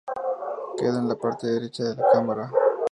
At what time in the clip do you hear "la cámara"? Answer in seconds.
1.95-2.49